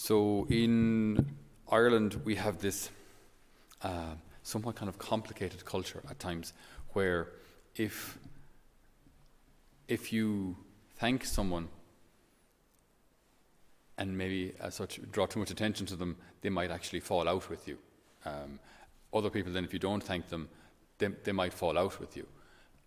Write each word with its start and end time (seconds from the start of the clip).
So 0.00 0.46
in 0.48 1.26
Ireland, 1.72 2.20
we 2.24 2.36
have 2.36 2.58
this 2.60 2.88
uh, 3.82 4.14
somewhat 4.44 4.76
kind 4.76 4.88
of 4.88 4.96
complicated 4.96 5.64
culture 5.64 6.04
at 6.08 6.20
times 6.20 6.52
where 6.92 7.32
if 7.74 8.16
if 9.88 10.12
you 10.12 10.56
thank 10.98 11.24
someone 11.24 11.66
and 13.98 14.16
maybe 14.16 14.52
as 14.60 14.76
such 14.76 15.00
draw 15.10 15.26
too 15.26 15.40
much 15.40 15.50
attention 15.50 15.84
to 15.86 15.96
them, 15.96 16.16
they 16.42 16.48
might 16.48 16.70
actually 16.70 17.00
fall 17.00 17.28
out 17.28 17.50
with 17.50 17.66
you. 17.66 17.76
Um, 18.24 18.60
other 19.12 19.30
people, 19.30 19.52
then, 19.52 19.64
if 19.64 19.72
you 19.72 19.80
don't 19.80 20.02
thank 20.02 20.28
them, 20.28 20.48
they, 20.98 21.08
they 21.24 21.32
might 21.32 21.52
fall 21.52 21.76
out 21.76 21.98
with 21.98 22.16
you. 22.16 22.26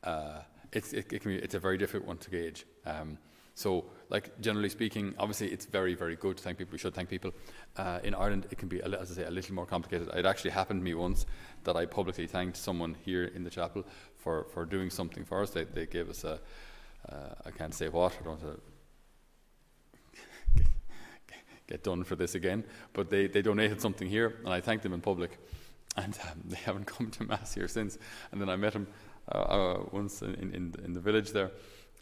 Uh, 0.02 0.44
it's, 0.72 0.94
it, 0.94 1.12
it 1.12 1.24
be, 1.26 1.36
it's 1.36 1.56
a 1.56 1.60
very 1.60 1.78
difficult 1.78 2.08
one 2.08 2.20
to 2.20 2.30
gauge. 2.30 2.66
Um, 2.86 3.18
so, 3.56 3.86
like 4.10 4.40
generally 4.40 4.70
speaking, 4.70 5.14
obviously 5.18 5.48
it's 5.48 5.66
very, 5.66 5.94
very 5.94 6.16
good 6.16 6.38
to 6.38 6.44
thank 6.44 6.58
people. 6.58 6.72
We 6.72 6.78
should 6.78 6.94
thank 6.94 7.10
people. 7.10 7.32
Uh, 7.78 8.00
in 8.04 8.16
Ireland, 8.16 8.48
it 8.50 8.58
can 8.58 8.68
be, 8.68 8.82
as 8.82 9.12
I 9.12 9.16
say, 9.16 9.24
a 9.24 9.32
little 9.32 9.56
more 9.56 9.66
complicated. 9.66 10.10
It 10.14 10.26
actually 10.26 10.52
happened 10.52 10.82
to 10.82 10.84
me 10.84 10.94
once 10.94 11.26
that 11.64 11.76
I 11.76 11.86
publicly 11.86 12.28
thanked 12.28 12.58
someone 12.58 12.96
here 13.06 13.26
in 13.26 13.44
the 13.44 13.50
chapel 13.50 13.86
for, 14.18 14.46
for 14.54 14.66
doing 14.66 14.90
something 14.90 15.26
for 15.26 15.42
us. 15.42 15.52
They, 15.52 15.66
they 15.66 15.86
gave 15.86 16.10
us 16.10 16.24
a, 16.24 16.40
uh, 17.10 17.36
I 17.46 17.52
can't 17.52 17.74
say 17.74 17.90
what, 17.90 18.18
I 18.20 18.24
don't 18.24 18.42
want 18.42 18.62
to 20.56 20.64
get 21.68 21.84
done 21.84 22.04
for 22.04 22.16
this 22.16 22.36
again, 22.36 22.64
but 22.94 23.10
they, 23.10 23.28
they 23.28 23.42
donated 23.42 23.82
something 23.82 24.08
here, 24.08 24.38
and 24.44 24.50
I 24.50 24.62
thanked 24.62 24.84
them 24.84 24.94
in 24.94 25.02
public. 25.02 25.38
And 25.98 26.18
um, 26.24 26.42
they 26.46 26.58
haven't 26.58 26.86
come 26.86 27.12
to 27.12 27.24
Mass 27.26 27.54
here 27.54 27.68
since. 27.68 27.98
And 28.32 28.42
then 28.42 28.50
I 28.50 28.56
met 28.56 28.74
him 28.74 28.88
uh, 29.34 29.38
uh, 29.38 29.84
once 29.92 30.22
in, 30.22 30.36
in, 30.36 30.74
in, 30.84 30.94
the 30.94 31.00
village 31.00 31.32
there, 31.32 31.52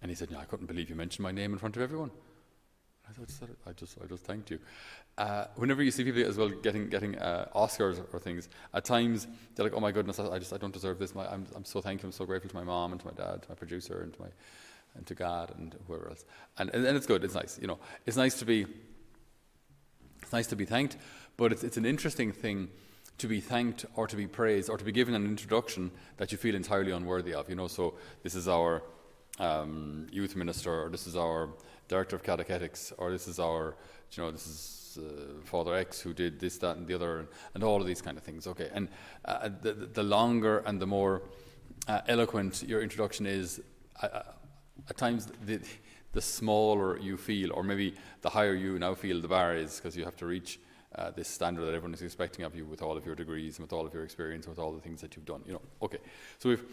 and 0.01 0.09
he 0.09 0.15
said, 0.15 0.29
I 0.37 0.45
couldn't 0.45 0.67
believe 0.67 0.89
you 0.89 0.95
mentioned 0.95 1.23
my 1.23 1.31
name 1.31 1.53
in 1.53 1.59
front 1.59 1.75
of 1.75 1.81
everyone. 1.81 2.11
I 3.09 3.11
thought, 3.11 3.49
I 3.65 3.71
just, 3.71 3.97
I 4.03 4.05
just 4.05 4.23
thanked 4.23 4.51
you. 4.51 4.59
Uh, 5.17 5.45
whenever 5.55 5.81
you 5.81 5.91
see 5.91 6.03
people 6.03 6.23
as 6.23 6.37
well 6.37 6.49
getting 6.49 6.89
getting 6.89 7.17
uh, 7.17 7.47
Oscars 7.55 8.01
or 8.13 8.19
things, 8.19 8.49
at 8.73 8.85
times 8.85 9.27
they're 9.55 9.65
like, 9.65 9.73
"Oh 9.73 9.79
my 9.79 9.91
goodness, 9.91 10.19
I, 10.19 10.37
just 10.37 10.53
I 10.53 10.57
don't 10.57 10.73
deserve 10.73 10.99
this." 10.99 11.15
My, 11.15 11.25
I'm 11.25 11.45
I'm 11.55 11.65
so 11.65 11.81
thankful, 11.81 12.07
I'm 12.07 12.11
so 12.13 12.25
grateful 12.25 12.49
to 12.49 12.55
my 12.55 12.63
mom 12.63 12.91
and 12.91 13.01
to 13.01 13.07
my 13.07 13.13
dad, 13.13 13.41
to 13.41 13.49
my 13.49 13.55
producer, 13.55 14.01
and 14.01 14.13
to 14.13 14.21
my 14.21 14.27
and 14.95 15.05
to 15.07 15.15
God 15.15 15.53
and 15.57 15.75
whoever 15.87 16.09
else. 16.09 16.25
And, 16.57 16.69
and, 16.73 16.85
and 16.85 16.95
it's 16.95 17.05
good. 17.05 17.23
It's 17.23 17.33
nice. 17.35 17.57
You 17.59 17.67
know, 17.67 17.79
it's 18.05 18.17
nice 18.17 18.37
to 18.39 18.45
be. 18.45 18.67
It's 20.21 20.31
nice 20.31 20.47
to 20.47 20.55
be 20.55 20.65
thanked, 20.65 20.97
but 21.35 21.51
it's 21.51 21.63
it's 21.63 21.77
an 21.77 21.85
interesting 21.85 22.31
thing 22.31 22.69
to 23.17 23.27
be 23.27 23.41
thanked 23.41 23.85
or 23.95 24.07
to 24.07 24.15
be 24.15 24.27
praised 24.27 24.69
or 24.69 24.77
to 24.77 24.85
be 24.85 24.91
given 24.91 25.13
an 25.15 25.25
introduction 25.25 25.91
that 26.17 26.31
you 26.31 26.37
feel 26.37 26.55
entirely 26.55 26.91
unworthy 26.91 27.33
of. 27.33 27.49
You 27.49 27.55
know, 27.55 27.67
so 27.67 27.95
this 28.23 28.35
is 28.35 28.47
our 28.47 28.83
um, 29.39 30.07
youth 30.11 30.35
minister, 30.35 30.83
or 30.83 30.89
this 30.89 31.07
is 31.07 31.15
our 31.15 31.49
director 31.87 32.15
of 32.15 32.23
catechetics, 32.23 32.93
or 32.97 33.11
this 33.11 33.27
is 33.27 33.39
our, 33.39 33.75
you 34.11 34.23
know, 34.23 34.31
this 34.31 34.47
is 34.47 34.99
uh, 34.99 35.41
Father 35.43 35.75
X 35.75 36.01
who 36.01 36.13
did 36.13 36.39
this, 36.39 36.57
that, 36.57 36.77
and 36.77 36.87
the 36.87 36.93
other, 36.93 37.19
and, 37.19 37.27
and 37.55 37.63
all 37.63 37.81
of 37.81 37.87
these 37.87 38.01
kind 38.01 38.17
of 38.17 38.23
things. 38.23 38.47
Okay, 38.47 38.69
and 38.73 38.89
uh, 39.25 39.49
the, 39.61 39.73
the 39.73 40.03
longer 40.03 40.59
and 40.65 40.79
the 40.79 40.87
more 40.87 41.23
uh, 41.87 42.01
eloquent 42.07 42.63
your 42.63 42.81
introduction 42.81 43.25
is, 43.25 43.61
at 44.01 44.97
times 44.97 45.27
the, 45.45 45.59
the 46.13 46.21
smaller 46.21 46.97
you 46.99 47.17
feel, 47.17 47.53
or 47.53 47.63
maybe 47.63 47.93
the 48.21 48.29
higher 48.29 48.55
you 48.55 48.79
now 48.79 48.93
feel 48.93 49.21
the 49.21 49.27
bar 49.27 49.55
is, 49.55 49.77
because 49.77 49.95
you 49.95 50.05
have 50.05 50.15
to 50.17 50.25
reach 50.25 50.59
uh, 50.95 51.11
this 51.11 51.27
standard 51.27 51.61
that 51.65 51.73
everyone 51.73 51.93
is 51.93 52.01
expecting 52.01 52.45
of 52.45 52.55
you 52.55 52.65
with 52.65 52.81
all 52.81 52.97
of 52.97 53.05
your 53.05 53.15
degrees 53.15 53.57
and 53.57 53.63
with 53.63 53.73
all 53.73 53.85
of 53.85 53.93
your 53.93 54.03
experience 54.03 54.45
and 54.45 54.55
with 54.55 54.59
all 54.63 54.71
the 54.71 54.81
things 54.81 55.01
that 55.01 55.15
you've 55.15 55.25
done. 55.25 55.41
You 55.45 55.53
know, 55.53 55.61
okay. 55.83 55.99
So 56.39 56.49
if 56.49 56.63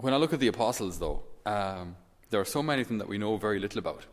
when 0.00 0.14
I 0.14 0.16
look 0.16 0.32
at 0.32 0.38
the 0.38 0.46
apostles, 0.46 1.00
though, 1.00 1.24
um, 1.44 1.96
there 2.30 2.40
are 2.40 2.44
so 2.44 2.62
many 2.62 2.82
of 2.82 2.88
them 2.88 2.98
that 2.98 3.08
we 3.08 3.18
know 3.18 3.36
very 3.36 3.58
little 3.58 3.80
about, 3.80 4.06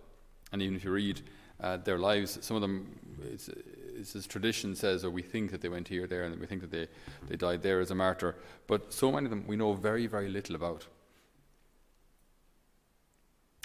and 0.51 0.59
even 0.59 0.75
if 0.75 0.83
you 0.83 0.89
read 0.89 1.21
uh, 1.61 1.77
their 1.77 1.99
lives, 1.99 2.39
some 2.41 2.55
of 2.55 2.61
them, 2.61 2.99
it's, 3.31 3.49
it's 3.95 4.15
as 4.15 4.25
tradition 4.25 4.75
says, 4.75 5.05
or 5.05 5.11
we 5.11 5.21
think 5.21 5.51
that 5.51 5.61
they 5.61 5.69
went 5.69 5.87
here, 5.87 6.07
there, 6.07 6.23
and 6.23 6.39
we 6.39 6.47
think 6.47 6.61
that 6.61 6.71
they, 6.71 6.87
they 7.27 7.35
died 7.35 7.61
there 7.61 7.81
as 7.81 7.91
a 7.91 7.95
martyr. 7.95 8.35
But 8.65 8.93
so 8.93 9.11
many 9.11 9.25
of 9.25 9.29
them 9.29 9.45
we 9.45 9.55
know 9.55 9.73
very, 9.73 10.07
very 10.07 10.27
little 10.27 10.55
about. 10.55 10.87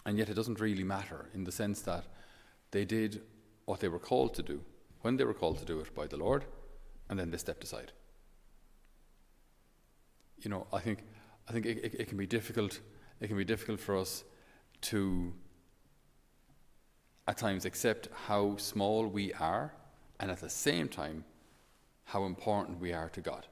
And 0.04 0.18
yet 0.18 0.28
it 0.28 0.34
doesn't 0.34 0.60
really 0.60 0.84
matter 0.84 1.24
in 1.32 1.44
the 1.44 1.52
sense 1.52 1.80
that 1.82 2.04
they 2.70 2.84
did 2.84 3.22
what 3.64 3.80
they 3.80 3.88
were 3.88 3.98
called 3.98 4.34
to 4.34 4.42
do 4.42 4.60
when 5.00 5.16
they 5.16 5.24
were 5.24 5.34
called 5.34 5.58
to 5.60 5.64
do 5.64 5.80
it 5.80 5.94
by 5.94 6.06
the 6.06 6.18
Lord, 6.18 6.44
and 7.08 7.18
then 7.18 7.30
they 7.30 7.38
stepped 7.38 7.64
aside. 7.64 7.92
You 10.42 10.50
know, 10.50 10.66
I 10.70 10.80
think, 10.80 11.02
I 11.50 11.52
think 11.52 11.66
it, 11.66 11.78
it, 11.84 11.94
it 12.02 12.08
can 12.08 12.16
be 12.16 12.28
difficult. 12.28 12.78
It 13.20 13.26
can 13.26 13.36
be 13.36 13.44
difficult 13.44 13.80
for 13.80 13.96
us 13.96 14.22
to, 14.82 15.32
at 17.26 17.38
times, 17.38 17.64
accept 17.64 18.08
how 18.28 18.56
small 18.56 19.04
we 19.08 19.34
are, 19.34 19.74
and 20.20 20.30
at 20.30 20.40
the 20.40 20.48
same 20.48 20.86
time, 20.86 21.24
how 22.04 22.24
important 22.24 22.80
we 22.80 22.92
are 22.92 23.08
to 23.08 23.20
God. 23.20 23.48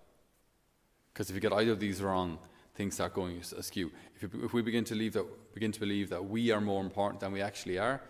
Because 1.12 1.28
if 1.28 1.34
you 1.34 1.41
get 1.41 1.53
either 1.53 1.72
of 1.72 1.81
these 1.81 2.00
wrong, 2.00 2.38
things 2.76 2.94
start 2.94 3.14
going 3.14 3.42
askew. 3.56 3.91
If, 4.20 4.32
if 4.32 4.53
we 4.53 4.62
begin 4.62 4.84
to, 4.84 4.94
that, 4.94 5.53
begin 5.53 5.72
to 5.72 5.81
believe 5.81 6.08
that 6.10 6.25
we 6.25 6.53
are 6.53 6.60
more 6.60 6.84
important 6.84 7.19
than 7.19 7.32
we 7.32 7.42
actually 7.42 7.81
are, 7.81 8.00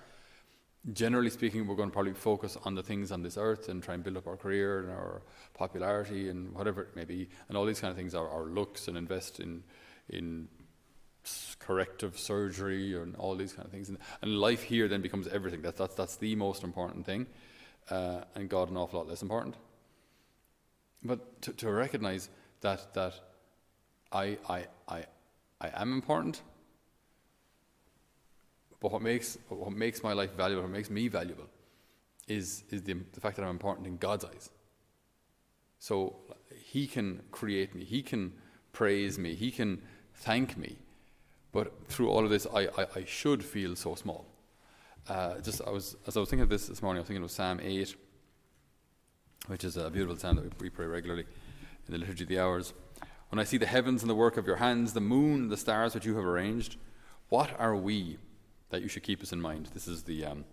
generally 0.93 1.31
speaking, 1.31 1.67
we're 1.67 1.77
going 1.77 1.91
to 1.91 1.93
probably 1.93 2.15
focus 2.15 2.57
on 2.65 2.75
the 2.75 2.83
things 2.83 3.13
on 3.13 3.23
this 3.23 3.37
earth 3.37 3.69
and 3.69 3.83
try 3.83 3.95
and 3.95 4.03
build 4.03 4.17
up 4.17 4.27
our 4.27 4.37
career 4.37 4.81
and 4.81 4.91
our 4.91 5.23
popularity 5.55 6.29
and 6.29 6.55
whatever 6.55 6.83
it 6.83 6.97
may 6.97 7.05
be, 7.05 7.29
and 7.49 7.57
all 7.57 7.65
these 7.65 7.81
kind 7.81 7.91
of 7.91 7.97
things, 7.97 8.15
our, 8.15 8.29
our 8.29 8.45
looks, 8.45 8.89
and 8.89 8.97
invest 8.97 9.41
in 9.41 9.63
in 10.09 10.49
corrective 11.59 12.19
surgery 12.19 12.97
and 12.97 13.15
all 13.17 13.37
these 13.37 13.53
kind 13.53 13.67
of 13.67 13.73
things. 13.73 13.89
And, 13.89 13.99
and 14.23 14.41
life 14.41 14.63
here 14.63 14.89
then 14.89 15.03
becomes 15.03 15.29
everything. 15.29 15.61
That, 15.63 15.77
that's, 15.77 15.95
that's 15.95 16.17
the 16.17 16.35
most 16.37 16.63
important 16.65 17.05
thing, 17.05 17.27
uh, 17.91 18.23
and 18.35 18.49
God 18.49 18.71
an 18.71 18.77
awful 18.77 19.01
lot 19.01 19.09
less 19.09 19.23
important. 19.23 19.57
But 21.05 21.43
to, 21.43 21.53
to 21.53 21.71
recognize 21.71 22.29
that 22.61 22.95
that 22.95 23.15
I, 24.11 24.39
I, 24.49 24.67
I, 24.89 25.05
I 25.61 25.83
am 25.83 25.93
important 25.93 26.41
but 28.81 28.93
what 28.93 29.03
makes, 29.03 29.39
what 29.49 29.73
makes 29.73 30.03
my 30.03 30.13
life 30.13 30.33
valuable, 30.37 30.63
what 30.63 30.73
makes 30.73 30.91
me 30.91 31.09
valuable, 31.09 31.47
is, 32.29 32.65
is 32.71 32.83
the, 32.83 32.95
the 33.13 33.21
fact 33.21 33.37
that 33.37 33.43
I'm 33.43 33.51
important 33.51 33.87
in 33.87 33.97
God's 33.97 34.25
eyes. 34.25 34.51
So 35.79 36.17
He 36.55 36.87
can 36.87 37.23
create 37.31 37.75
me, 37.75 37.85
He 37.85 38.03
can 38.03 38.33
praise 38.73 39.19
me, 39.19 39.35
He 39.35 39.51
can 39.51 39.83
thank 40.15 40.57
me. 40.57 40.77
But 41.53 41.73
through 41.89 42.11
all 42.11 42.25
of 42.25 42.31
this, 42.31 42.47
I, 42.53 42.67
I, 42.67 42.87
I 42.97 43.05
should 43.07 43.45
feel 43.45 43.75
so 43.75 43.95
small. 43.95 44.27
Uh, 45.09 45.41
just 45.41 45.63
I 45.67 45.71
was, 45.71 45.97
as 46.07 46.17
I 46.17 46.21
was 46.21 46.29
thinking 46.29 46.43
of 46.43 46.51
this 46.51 46.67
this 46.67 46.83
morning, 46.83 46.99
I 46.99 47.03
was 47.03 47.09
thinking 47.09 47.25
of 47.25 47.31
Psalm 47.31 47.61
8, 47.63 47.97
which 49.47 49.65
is 49.65 49.77
a 49.77 49.89
beautiful 49.89 50.19
psalm 50.19 50.37
that 50.37 50.45
we, 50.45 50.67
we 50.67 50.71
pray 50.71 50.87
regularly 50.87 51.25
in 51.87 51.93
the 51.93 51.99
Liturgy 51.99 52.25
of 52.25 52.29
the 52.29 52.39
Hours. 52.39 52.75
When 53.31 53.39
I 53.39 53.45
see 53.45 53.57
the 53.57 53.67
heavens 53.67 54.03
and 54.03 54.11
the 54.11 54.15
work 54.15 54.37
of 54.37 54.47
your 54.47 54.57
hands, 54.57 54.93
the 54.93 55.01
moon 55.01 55.43
and 55.43 55.51
the 55.51 55.57
stars 55.57 55.95
which 55.95 56.05
you 56.05 56.17
have 56.17 56.25
arranged, 56.25 56.77
what 57.29 57.59
are 57.59 57.75
we 57.75 58.19
that 58.71 58.83
you 58.83 58.89
should 58.89 59.03
keep 59.03 59.23
us 59.23 59.33
in 59.33 59.41
mind. 59.41 59.71
This 59.75 59.89
is 59.89 60.03
the 60.03 60.25
um, 60.25 60.45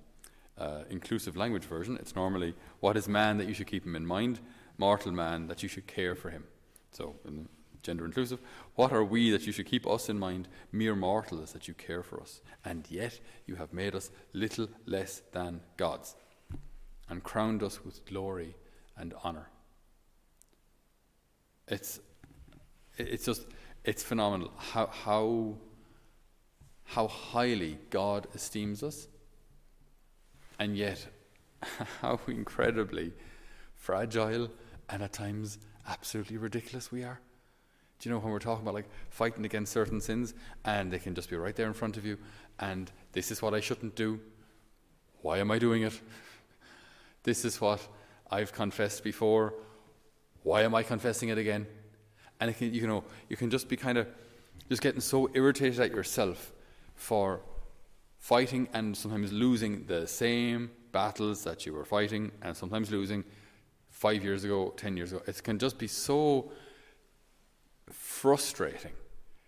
uh, 0.57 0.83
inclusive 0.89 1.35
language 1.35 1.65
version. 1.65 1.97
It's 1.97 2.15
normally, 2.15 2.55
What 2.79 2.97
is 2.97 3.07
man 3.07 3.37
that 3.37 3.47
you 3.47 3.53
should 3.53 3.67
keep 3.67 3.85
him 3.85 3.95
in 3.95 4.05
mind? 4.05 4.39
Mortal 4.77 5.11
man 5.11 5.47
that 5.47 5.63
you 5.63 5.69
should 5.69 5.87
care 5.87 6.15
for 6.15 6.29
him. 6.29 6.45
So, 6.91 7.15
in 7.25 7.49
gender 7.83 8.05
inclusive, 8.05 8.39
what 8.75 8.91
are 8.91 9.03
we 9.03 9.29
that 9.31 9.45
you 9.45 9.53
should 9.53 9.67
keep 9.67 9.85
us 9.85 10.09
in 10.09 10.17
mind? 10.17 10.47
Mere 10.71 10.95
mortals 10.95 11.53
that 11.53 11.67
you 11.67 11.73
care 11.73 12.03
for 12.03 12.19
us. 12.19 12.41
And 12.63 12.85
yet 12.89 13.19
you 13.45 13.55
have 13.55 13.73
made 13.73 13.95
us 13.95 14.11
little 14.33 14.67
less 14.85 15.21
than 15.31 15.61
gods 15.77 16.15
and 17.09 17.23
crowned 17.23 17.63
us 17.63 17.85
with 17.85 18.05
glory 18.05 18.55
and 18.97 19.13
honor. 19.23 19.49
It's, 21.67 21.99
it's 22.97 23.25
just, 23.25 23.45
it's 23.83 24.03
phenomenal 24.03 24.51
how, 24.57 24.87
how 24.87 25.57
how 26.85 27.07
highly 27.07 27.77
God 27.89 28.27
esteems 28.33 28.83
us, 28.83 29.07
and 30.59 30.77
yet 30.77 31.07
how 32.01 32.19
incredibly 32.27 33.13
fragile 33.75 34.49
and 34.89 35.03
at 35.03 35.13
times 35.13 35.57
absolutely 35.87 36.37
ridiculous 36.37 36.91
we 36.91 37.03
are. 37.03 37.19
Do 37.99 38.09
you 38.09 38.15
know 38.15 38.19
when 38.19 38.31
we're 38.31 38.39
talking 38.39 38.63
about 38.63 38.73
like 38.73 38.89
fighting 39.09 39.45
against 39.45 39.71
certain 39.71 40.01
sins 40.01 40.33
and 40.63 40.91
they 40.91 40.99
can 40.99 41.15
just 41.15 41.29
be 41.29 41.37
right 41.37 41.55
there 41.55 41.67
in 41.67 41.73
front 41.73 41.97
of 41.97 42.05
you 42.05 42.17
and 42.59 42.91
this 43.13 43.31
is 43.31 43.41
what 43.41 43.53
I 43.53 43.59
shouldn't 43.59 43.95
do. 43.95 44.19
Why 45.21 45.39
am 45.39 45.51
I 45.51 45.59
doing 45.59 45.83
it? 45.83 45.99
This 47.23 47.45
is 47.45 47.59
what 47.59 47.87
I've 48.29 48.53
confessed 48.53 49.03
before. 49.03 49.53
Why 50.43 50.61
am 50.61 50.75
I 50.75 50.83
confessing 50.83 51.29
it 51.29 51.37
again? 51.37 51.65
And 52.39 52.49
it 52.49 52.57
can, 52.57 52.73
you 52.73 52.85
know, 52.85 53.03
you 53.29 53.37
can 53.37 53.49
just 53.49 53.67
be 53.69 53.77
kind 53.77 53.97
of 53.97 54.07
just 54.69 54.81
getting 54.81 55.01
so 55.01 55.29
irritated 55.33 55.79
at 55.79 55.91
yourself 55.91 56.51
for 56.95 57.41
fighting 58.17 58.67
and 58.73 58.95
sometimes 58.95 59.31
losing 59.31 59.85
the 59.85 60.07
same 60.07 60.71
battles 60.91 61.43
that 61.43 61.65
you 61.65 61.73
were 61.73 61.85
fighting 61.85 62.31
and 62.41 62.55
sometimes 62.55 62.89
losing 62.89 63.23
five 63.89 64.23
years 64.23 64.43
ago, 64.43 64.73
ten 64.77 64.97
years 64.97 65.11
ago. 65.11 65.21
It 65.27 65.43
can 65.43 65.59
just 65.59 65.77
be 65.77 65.87
so 65.87 66.51
frustrating, 67.89 68.93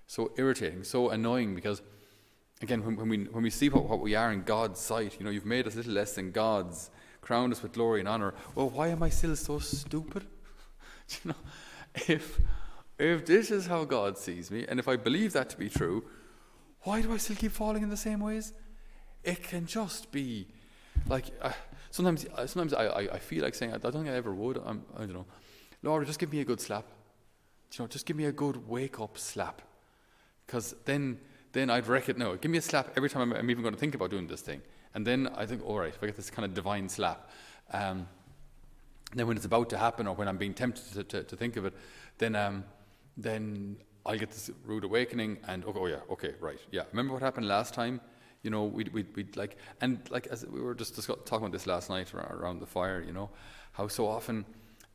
so 0.05 0.31
irritating, 0.37 0.83
so 0.83 1.09
annoying 1.09 1.55
because, 1.55 1.81
again, 2.61 2.83
when, 2.85 2.95
when 2.97 3.09
we, 3.09 3.23
when 3.25 3.43
we 3.43 3.49
see 3.49 3.69
what, 3.69 3.85
what 3.85 3.99
we 3.99 4.15
are 4.15 4.31
in 4.31 4.43
God's 4.43 4.79
sight, 4.79 5.17
you 5.19 5.25
know, 5.25 5.31
you've 5.31 5.45
made 5.45 5.67
us 5.67 5.75
little 5.75 5.93
less 5.93 6.13
than 6.13 6.31
gods. 6.31 6.91
crown 7.21 7.51
us 7.51 7.63
with 7.63 7.73
glory 7.73 7.99
and 7.99 8.09
honor. 8.09 8.33
Well, 8.55 8.69
why 8.69 8.89
am 8.89 9.03
I 9.03 9.09
still 9.09 9.35
so 9.35 9.59
stupid? 9.59 10.25
you 11.09 11.31
know, 11.31 11.35
if 12.07 12.39
if 12.99 13.25
this 13.25 13.51
is 13.51 13.67
how 13.67 13.83
God 13.85 14.17
sees 14.17 14.49
me, 14.49 14.65
and 14.67 14.79
if 14.79 14.87
I 14.87 14.95
believe 14.95 15.33
that 15.33 15.49
to 15.51 15.57
be 15.57 15.69
true, 15.69 16.03
why 16.87 17.01
do 17.01 17.13
I 17.13 17.17
still 17.17 17.35
keep 17.35 17.51
falling 17.51 17.83
in 17.83 17.89
the 17.89 17.97
same 17.97 18.21
ways? 18.21 18.53
It 19.21 19.43
can 19.43 19.65
just 19.65 20.09
be 20.09 20.47
like 21.09 21.25
uh, 21.41 21.51
sometimes. 21.91 22.25
Uh, 22.33 22.47
sometimes 22.47 22.73
I, 22.73 22.85
I, 22.85 23.01
I, 23.15 23.19
feel 23.19 23.43
like 23.43 23.55
saying 23.55 23.73
I 23.73 23.77
don't 23.77 23.91
think 23.91 24.07
I 24.07 24.13
ever 24.13 24.33
would. 24.33 24.55
I'm, 24.65 24.85
I 24.95 24.99
don't 24.99 25.13
know, 25.13 25.25
Lord, 25.83 26.07
just 26.07 26.17
give 26.17 26.31
me 26.31 26.39
a 26.39 26.45
good 26.45 26.61
slap. 26.61 26.85
You 27.73 27.83
know, 27.83 27.87
just 27.87 28.05
give 28.05 28.15
me 28.15 28.23
a 28.23 28.31
good 28.31 28.69
wake 28.69 29.01
up 29.01 29.17
slap, 29.17 29.61
because 30.45 30.75
then 30.85 31.19
then 31.51 31.69
I'd 31.69 31.87
wreck 31.87 32.07
it. 32.07 32.17
No, 32.17 32.37
give 32.37 32.51
me 32.51 32.57
a 32.57 32.61
slap 32.61 32.93
every 32.95 33.09
time 33.09 33.21
I'm, 33.21 33.33
I'm, 33.33 33.51
even 33.51 33.63
going 33.63 33.73
to 33.73 33.79
think 33.79 33.93
about 33.93 34.09
doing 34.09 34.27
this 34.27 34.39
thing, 34.39 34.61
and 34.93 35.05
then 35.05 35.27
I 35.35 35.45
think, 35.45 35.67
all 35.67 35.79
right, 35.79 35.93
if 35.93 36.01
I 36.01 36.05
get 36.05 36.15
this 36.15 36.29
kind 36.29 36.45
of 36.45 36.53
divine 36.53 36.87
slap. 36.87 37.29
Um, 37.73 38.07
then 39.13 39.27
when 39.27 39.35
it's 39.35 39.45
about 39.45 39.69
to 39.71 39.77
happen, 39.77 40.07
or 40.07 40.15
when 40.15 40.29
I'm 40.29 40.37
being 40.37 40.53
tempted 40.53 40.85
to, 40.93 41.03
to, 41.03 41.23
to 41.23 41.35
think 41.35 41.57
of 41.57 41.65
it, 41.65 41.73
then 42.17 42.33
um, 42.35 42.63
then 43.17 43.75
I'll 44.07 44.17
get 44.17 44.31
this 44.31 44.49
rude 44.65 44.85
awakening, 44.85 45.37
and 45.47 45.65
oh, 45.65 45.73
oh 45.75 45.85
yeah, 45.85 45.99
okay, 46.09 46.33
right, 46.39 46.59
yeah. 46.71 46.83
Remember 46.91 47.13
what 47.13 47.21
happened 47.21 47.47
last 47.47 47.73
time? 47.73 47.99
You 48.41 48.49
know, 48.49 48.63
we'd, 48.63 48.93
we'd, 48.93 49.13
we'd 49.15 49.35
like, 49.35 49.57
and 49.81 49.99
like 50.09 50.27
as 50.27 50.45
we 50.45 50.61
were 50.61 50.73
just 50.73 50.95
discuss, 50.95 51.17
talking 51.25 51.45
about 51.45 51.51
this 51.51 51.67
last 51.67 51.89
night 51.89 52.13
around 52.13 52.59
the 52.59 52.65
fire, 52.65 53.03
you 53.05 53.11
know, 53.11 53.29
how 53.73 53.89
so 53.89 54.07
often 54.07 54.45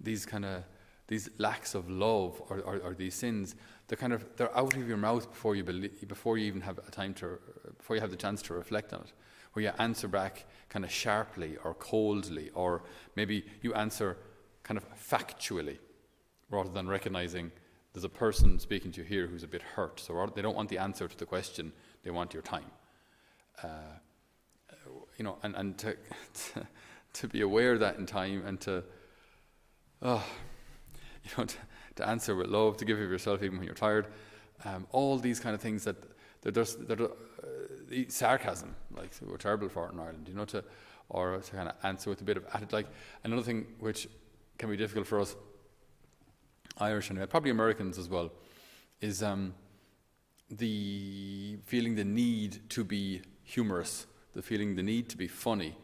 these 0.00 0.24
kind 0.24 0.46
of 0.46 0.64
these 1.08 1.28
lacks 1.36 1.74
of 1.74 1.90
love 1.90 2.40
or, 2.48 2.60
or, 2.60 2.78
or, 2.78 2.94
these 2.94 3.14
sins, 3.14 3.54
they're 3.86 3.98
kind 3.98 4.14
of 4.14 4.24
they're 4.36 4.56
out 4.56 4.74
of 4.74 4.88
your 4.88 4.96
mouth 4.96 5.28
before 5.28 5.54
you 5.54 5.64
believe, 5.64 6.08
before 6.08 6.38
you 6.38 6.46
even 6.46 6.62
have 6.62 6.78
a 6.78 6.90
time 6.90 7.12
to 7.12 7.38
before 7.76 7.96
you 7.96 8.00
have 8.00 8.10
the 8.10 8.16
chance 8.16 8.40
to 8.40 8.54
reflect 8.54 8.94
on 8.94 9.00
it, 9.00 9.12
where 9.52 9.64
you 9.64 9.72
answer 9.78 10.08
back 10.08 10.46
kind 10.70 10.86
of 10.86 10.90
sharply 10.90 11.58
or 11.64 11.74
coldly, 11.74 12.48
or 12.54 12.82
maybe 13.14 13.44
you 13.60 13.74
answer 13.74 14.16
kind 14.62 14.78
of 14.78 14.86
factually, 14.96 15.76
rather 16.48 16.70
than 16.70 16.88
recognizing 16.88 17.52
there's 17.92 18.04
a 18.04 18.08
person 18.08 18.58
speaking 18.58 18.90
to 18.92 19.02
you 19.02 19.06
here 19.06 19.26
who's 19.26 19.42
a 19.42 19.48
bit 19.48 19.62
hurt. 19.62 20.00
So 20.00 20.30
they 20.34 20.42
don't 20.42 20.56
want 20.56 20.68
the 20.70 20.78
answer 20.78 21.06
to 21.06 21.18
the 21.18 21.26
question, 21.26 21.72
they 22.04 22.10
want 22.10 22.32
your 22.32 22.42
time. 22.42 22.70
Uh, 23.62 23.66
you 25.18 25.24
know, 25.24 25.36
and, 25.42 25.54
and 25.54 25.78
to, 25.78 25.92
to, 25.92 26.66
to, 27.12 27.28
be 27.28 27.42
aware 27.42 27.74
of 27.74 27.80
that 27.80 27.98
in 27.98 28.06
time 28.06 28.44
and 28.46 28.60
to, 28.62 28.82
oh, 30.00 30.24
you 31.24 31.30
know, 31.36 31.44
to, 31.44 31.56
to, 31.96 32.08
answer 32.08 32.34
with 32.34 32.48
love, 32.48 32.76
to 32.78 32.84
give 32.84 32.98
of 32.98 33.10
yourself 33.10 33.42
even 33.42 33.58
when 33.58 33.66
you're 33.66 33.74
tired. 33.74 34.06
Um, 34.64 34.86
all 34.90 35.18
these 35.18 35.38
kind 35.38 35.54
of 35.54 35.60
things 35.60 35.84
that 35.84 35.96
they're 36.40 36.52
just, 36.52 36.88
they're, 36.88 37.02
uh, 37.02 38.04
sarcasm, 38.08 38.74
like 38.96 39.10
we're 39.20 39.36
terrible 39.36 39.68
for 39.68 39.86
it 39.86 39.92
in 39.92 40.00
Ireland, 40.00 40.26
you 40.28 40.34
know, 40.34 40.46
to, 40.46 40.64
or 41.10 41.38
to 41.38 41.52
kind 41.52 41.68
of 41.68 41.74
answer 41.82 42.08
with 42.08 42.20
a 42.22 42.24
bit 42.24 42.38
of 42.38 42.46
attitude. 42.54 42.72
Like 42.72 42.88
another 43.22 43.42
thing 43.42 43.66
which 43.78 44.08
can 44.58 44.70
be 44.70 44.76
difficult 44.76 45.06
for 45.06 45.20
us 45.20 45.36
Irish 46.78 47.10
and 47.10 47.30
probably 47.30 47.50
Americans 47.50 47.98
as 47.98 48.08
well, 48.08 48.30
is 49.00 49.22
um, 49.22 49.54
the 50.50 51.58
feeling 51.64 51.94
the 51.94 52.04
need 52.04 52.70
to 52.70 52.84
be 52.84 53.22
humorous, 53.42 54.06
the 54.34 54.42
feeling 54.42 54.76
the 54.76 54.82
need 54.82 55.08
to 55.08 55.16
be 55.16 55.28
funny, 55.28 55.76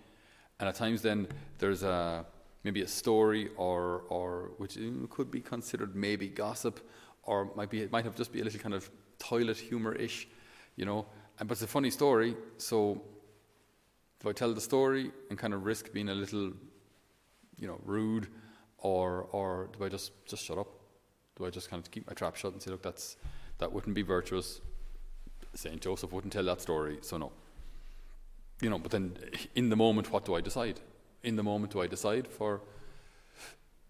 and 0.58 0.68
at 0.68 0.74
times 0.74 1.02
then 1.02 1.28
there's 1.58 1.82
a 1.82 2.24
maybe 2.64 2.82
a 2.82 2.88
story 2.88 3.48
or 3.56 4.02
or 4.08 4.50
which 4.58 4.78
could 5.10 5.30
be 5.30 5.40
considered 5.40 5.94
maybe 5.94 6.28
gossip, 6.28 6.80
or 7.22 7.50
might 7.54 7.70
be 7.70 7.82
it 7.82 7.92
might 7.92 8.04
have 8.04 8.16
just 8.16 8.32
be 8.32 8.40
a 8.40 8.44
little 8.44 8.60
kind 8.60 8.74
of 8.74 8.90
toilet 9.18 9.56
humor 9.56 9.94
ish, 9.94 10.28
you 10.76 10.84
know. 10.84 11.06
And 11.38 11.48
but 11.48 11.54
it's 11.54 11.62
a 11.62 11.66
funny 11.66 11.90
story, 11.90 12.36
so 12.56 13.02
if 14.20 14.26
I 14.26 14.32
tell 14.32 14.52
the 14.52 14.60
story 14.60 15.12
and 15.30 15.38
kind 15.38 15.54
of 15.54 15.64
risk 15.64 15.92
being 15.92 16.08
a 16.08 16.14
little, 16.14 16.52
you 17.56 17.68
know, 17.68 17.78
rude, 17.84 18.28
or 18.78 19.28
or 19.32 19.70
do 19.78 19.84
I 19.84 19.88
just 19.88 20.12
just 20.26 20.44
shut 20.44 20.58
up? 20.58 20.77
Do 21.38 21.46
I 21.46 21.50
just 21.50 21.70
kind 21.70 21.82
of 21.82 21.90
keep 21.90 22.06
my 22.06 22.14
trap 22.14 22.36
shut 22.36 22.52
and 22.52 22.60
say, 22.60 22.70
look, 22.70 22.82
that's 22.82 23.16
that 23.58 23.72
wouldn't 23.72 23.94
be 23.94 24.02
virtuous? 24.02 24.60
Saint 25.54 25.80
Joseph 25.80 26.12
wouldn't 26.12 26.32
tell 26.32 26.44
that 26.44 26.60
story, 26.60 26.98
so 27.00 27.16
no. 27.16 27.32
You 28.60 28.70
know, 28.70 28.78
but 28.78 28.90
then 28.90 29.16
in 29.54 29.70
the 29.70 29.76
moment, 29.76 30.10
what 30.10 30.24
do 30.24 30.34
I 30.34 30.40
decide? 30.40 30.80
In 31.22 31.36
the 31.36 31.42
moment, 31.42 31.72
do 31.72 31.80
I 31.80 31.86
decide 31.86 32.26
for 32.26 32.60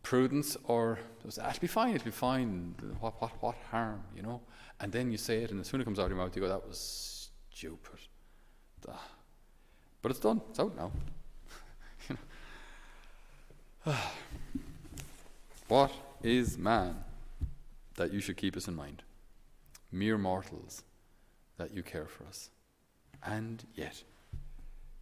prudence 0.02 0.56
or 0.64 0.98
ah, 1.40 1.50
it'll 1.50 1.60
be 1.60 1.66
fine, 1.66 1.94
it'll 1.94 2.04
be 2.04 2.10
fine. 2.10 2.74
What, 3.00 3.20
what, 3.20 3.30
what 3.42 3.56
harm, 3.70 4.02
you 4.14 4.22
know? 4.22 4.40
And 4.80 4.92
then 4.92 5.10
you 5.10 5.18
say 5.18 5.42
it, 5.42 5.50
and 5.50 5.60
as 5.60 5.66
soon 5.66 5.80
as 5.80 5.82
it 5.82 5.86
comes 5.86 5.98
out 5.98 6.04
of 6.04 6.10
your 6.10 6.18
mouth, 6.18 6.34
you 6.36 6.42
go, 6.42 6.48
that 6.48 6.66
was 6.66 7.30
stupid. 7.50 7.98
But 10.00 10.10
it's 10.10 10.20
done, 10.20 10.40
it's 10.50 10.60
out 10.60 10.76
now. 10.76 10.92
what 15.68 15.92
is 16.22 16.56
man? 16.56 17.04
That 17.98 18.12
you 18.12 18.20
should 18.20 18.36
keep 18.36 18.56
us 18.56 18.68
in 18.68 18.74
mind. 18.74 19.02
Mere 19.92 20.16
mortals, 20.16 20.82
that 21.58 21.74
you 21.74 21.82
care 21.82 22.06
for 22.06 22.24
us. 22.24 22.50
And 23.24 23.64
yet, 23.74 24.02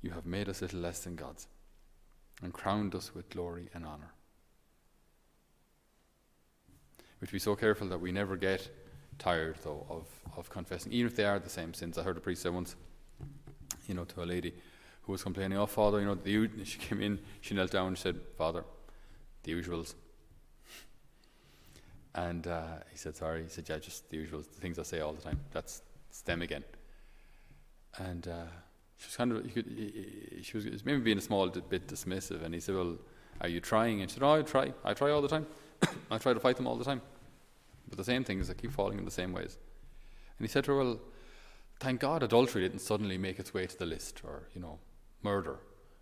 you 0.00 0.10
have 0.10 0.26
made 0.26 0.48
us 0.48 0.62
little 0.62 0.80
less 0.80 1.00
than 1.00 1.14
gods 1.14 1.46
and 2.42 2.52
crowned 2.52 2.94
us 2.94 3.14
with 3.14 3.28
glory 3.28 3.68
and 3.74 3.84
honor. 3.84 4.12
We 7.20 7.26
should 7.26 7.32
be 7.32 7.38
so 7.38 7.54
careful 7.54 7.88
that 7.88 8.00
we 8.00 8.12
never 8.12 8.36
get 8.36 8.68
tired, 9.18 9.56
though, 9.62 9.86
of, 9.88 10.06
of 10.36 10.50
confessing, 10.50 10.92
even 10.92 11.06
if 11.06 11.16
they 11.16 11.24
are 11.24 11.38
the 11.38 11.50
same 11.50 11.74
sins. 11.74 11.98
I 11.98 12.02
heard 12.02 12.16
a 12.16 12.20
priest 12.20 12.42
say 12.42 12.50
once, 12.50 12.76
you 13.86 13.94
know, 13.94 14.04
to 14.04 14.22
a 14.22 14.24
lady 14.24 14.54
who 15.02 15.12
was 15.12 15.22
complaining, 15.22 15.58
Oh, 15.58 15.66
Father, 15.66 16.00
you 16.00 16.06
know, 16.06 16.14
the, 16.14 16.48
she 16.64 16.78
came 16.78 17.00
in, 17.02 17.18
she 17.40 17.54
knelt 17.54 17.70
down 17.70 17.88
and 17.88 17.98
said, 17.98 18.16
Father, 18.36 18.64
the 19.42 19.52
usuals. 19.52 19.94
And 22.16 22.46
uh, 22.46 22.62
he 22.90 22.96
said, 22.96 23.14
sorry. 23.14 23.42
He 23.42 23.48
said, 23.50 23.68
yeah, 23.68 23.78
just 23.78 24.08
the 24.10 24.16
usual 24.16 24.42
things 24.42 24.78
I 24.78 24.82
say 24.82 25.00
all 25.00 25.12
the 25.12 25.22
time. 25.22 25.38
That's 25.52 25.82
them 26.24 26.40
again. 26.42 26.64
And 27.98 28.26
uh, 28.26 28.46
she 28.96 29.06
was 29.08 29.16
kind 29.16 29.32
of, 29.32 29.54
could, 29.54 29.66
she 30.42 30.56
was 30.56 30.84
maybe 30.84 31.00
being 31.00 31.18
a 31.18 31.22
small 31.22 31.48
bit 31.48 31.86
dismissive. 31.86 32.42
And 32.42 32.54
he 32.54 32.60
said, 32.60 32.74
well, 32.74 32.96
are 33.42 33.48
you 33.48 33.60
trying? 33.60 34.00
And 34.00 34.10
she 34.10 34.14
said, 34.14 34.22
oh, 34.22 34.34
I 34.34 34.42
try. 34.42 34.72
I 34.82 34.94
try 34.94 35.10
all 35.10 35.20
the 35.20 35.28
time. 35.28 35.46
I 36.10 36.16
try 36.16 36.32
to 36.32 36.40
fight 36.40 36.56
them 36.56 36.66
all 36.66 36.76
the 36.76 36.84
time. 36.84 37.02
But 37.88 37.98
the 37.98 38.04
same 38.04 38.24
things, 38.24 38.48
I 38.48 38.54
keep 38.54 38.72
falling 38.72 38.98
in 38.98 39.04
the 39.04 39.10
same 39.10 39.32
ways. 39.32 39.58
And 40.38 40.46
he 40.46 40.50
said 40.50 40.64
to 40.64 40.72
her, 40.72 40.78
well, 40.78 41.00
thank 41.80 42.00
God 42.00 42.22
adultery 42.22 42.62
didn't 42.62 42.80
suddenly 42.80 43.18
make 43.18 43.38
its 43.38 43.52
way 43.52 43.66
to 43.66 43.78
the 43.78 43.86
list 43.86 44.22
or, 44.24 44.48
you 44.54 44.60
know, 44.60 44.78
murder. 45.22 45.58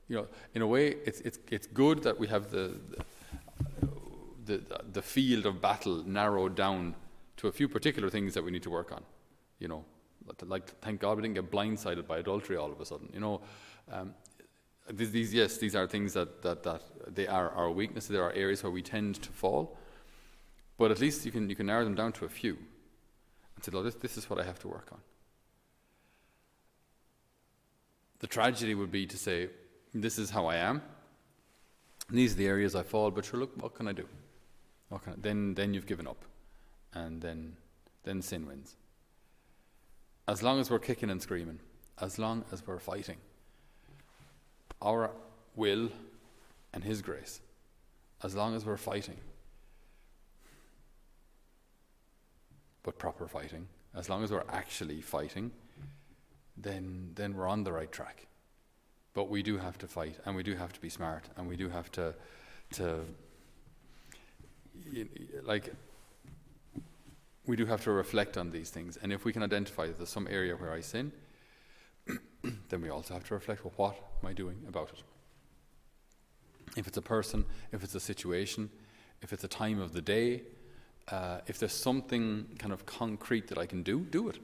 You 0.08 0.16
know, 0.16 0.26
in 0.54 0.62
a 0.62 0.66
way, 0.66 0.96
it's, 1.04 1.20
it's, 1.20 1.38
it's 1.50 1.66
good 1.66 2.02
that 2.04 2.20
we 2.20 2.28
have 2.28 2.50
the 2.50 2.76
the, 4.46 4.62
the 4.92 5.02
field 5.02 5.46
of 5.46 5.60
battle 5.60 6.02
narrowed 6.04 6.54
down 6.54 6.94
to 7.36 7.48
a 7.48 7.52
few 7.52 7.68
particular 7.68 8.10
things 8.10 8.34
that 8.34 8.44
we 8.44 8.50
need 8.50 8.62
to 8.62 8.70
work 8.70 8.92
on. 8.92 9.02
You 9.58 9.68
know, 9.68 9.84
like 10.42 10.78
thank 10.80 11.00
God 11.00 11.16
we 11.16 11.22
didn't 11.22 11.34
get 11.34 11.50
blindsided 11.50 12.06
by 12.06 12.18
adultery 12.18 12.56
all 12.56 12.72
of 12.72 12.80
a 12.80 12.86
sudden. 12.86 13.10
You 13.12 13.20
know, 13.20 13.40
um, 13.90 14.14
these, 14.90 15.10
these, 15.10 15.32
yes, 15.32 15.56
these 15.58 15.74
are 15.74 15.86
things 15.86 16.12
that, 16.12 16.42
that, 16.42 16.62
that 16.62 16.82
they 17.14 17.26
are 17.26 17.50
our 17.50 17.70
weaknesses. 17.70 18.10
There 18.10 18.22
are 18.22 18.32
areas 18.32 18.62
where 18.62 18.72
we 18.72 18.82
tend 18.82 19.22
to 19.22 19.30
fall, 19.30 19.78
but 20.76 20.90
at 20.90 21.00
least 21.00 21.24
you 21.24 21.32
can 21.32 21.48
you 21.48 21.56
can 21.56 21.66
narrow 21.66 21.84
them 21.84 21.94
down 21.94 22.12
to 22.12 22.24
a 22.24 22.28
few, 22.28 22.58
and 23.56 23.64
say, 23.64 23.72
"Oh, 23.74 23.82
this 23.82 23.94
this 23.94 24.16
is 24.18 24.28
what 24.28 24.38
I 24.38 24.44
have 24.44 24.58
to 24.60 24.68
work 24.68 24.88
on." 24.92 24.98
The 28.18 28.26
tragedy 28.26 28.74
would 28.74 28.90
be 28.90 29.06
to 29.06 29.16
say, 29.16 29.48
"This 29.94 30.18
is 30.18 30.30
how 30.30 30.46
I 30.46 30.56
am. 30.56 30.82
These 32.10 32.34
are 32.34 32.36
the 32.36 32.46
areas 32.46 32.74
I 32.74 32.82
fall, 32.82 33.10
but 33.10 33.24
sure, 33.24 33.40
look, 33.40 33.56
what 33.62 33.74
can 33.74 33.88
I 33.88 33.92
do?" 33.92 34.06
Then 35.16 35.54
then 35.54 35.74
you've 35.74 35.86
given 35.86 36.06
up, 36.06 36.24
and 36.92 37.20
then 37.20 37.56
then 38.04 38.22
sin 38.22 38.46
wins. 38.46 38.76
As 40.26 40.42
long 40.42 40.60
as 40.60 40.70
we're 40.70 40.78
kicking 40.78 41.10
and 41.10 41.20
screaming, 41.20 41.58
as 42.00 42.18
long 42.18 42.44
as 42.52 42.66
we're 42.66 42.78
fighting, 42.78 43.16
our 44.80 45.10
will 45.56 45.90
and 46.72 46.84
His 46.84 47.02
grace, 47.02 47.40
as 48.22 48.34
long 48.34 48.54
as 48.54 48.64
we're 48.64 48.76
fighting, 48.76 49.16
but 52.82 52.98
proper 52.98 53.26
fighting, 53.26 53.66
as 53.94 54.08
long 54.08 54.22
as 54.22 54.30
we're 54.30 54.44
actually 54.48 55.00
fighting, 55.00 55.50
then 56.56 57.10
then 57.14 57.34
we're 57.34 57.48
on 57.48 57.64
the 57.64 57.72
right 57.72 57.90
track. 57.90 58.26
But 59.12 59.28
we 59.28 59.42
do 59.42 59.58
have 59.58 59.78
to 59.78 59.86
fight, 59.86 60.18
and 60.24 60.36
we 60.36 60.42
do 60.42 60.54
have 60.56 60.72
to 60.72 60.80
be 60.80 60.88
smart, 60.88 61.28
and 61.36 61.48
we 61.48 61.56
do 61.56 61.68
have 61.68 61.90
to 61.92 62.14
to 62.72 63.00
like 65.42 65.72
we 67.46 67.56
do 67.56 67.66
have 67.66 67.82
to 67.84 67.90
reflect 67.92 68.36
on 68.36 68.50
these 68.50 68.70
things. 68.70 68.96
And 68.96 69.12
if 69.12 69.24
we 69.24 69.32
can 69.32 69.42
identify 69.42 69.86
that 69.86 69.96
there's 69.98 70.08
some 70.08 70.26
area 70.30 70.56
where 70.56 70.72
I 70.72 70.80
sin, 70.80 71.12
then 72.68 72.80
we 72.80 72.88
also 72.88 73.14
have 73.14 73.24
to 73.24 73.34
reflect 73.34 73.64
well, 73.64 73.74
what 73.76 73.96
am 74.22 74.28
I 74.28 74.32
doing 74.32 74.56
about 74.68 74.90
it? 74.90 75.02
If 76.76 76.86
it's 76.86 76.96
a 76.96 77.02
person, 77.02 77.44
if 77.72 77.84
it's 77.84 77.94
a 77.94 78.00
situation, 78.00 78.70
if 79.22 79.32
it's 79.32 79.44
a 79.44 79.48
time 79.48 79.80
of 79.80 79.92
the 79.92 80.02
day, 80.02 80.42
uh, 81.08 81.40
if 81.46 81.58
there's 81.58 81.74
something 81.74 82.46
kind 82.58 82.72
of 82.72 82.86
concrete 82.86 83.48
that 83.48 83.58
I 83.58 83.66
can 83.66 83.82
do, 83.82 84.00
do 84.00 84.28
it. 84.28 84.38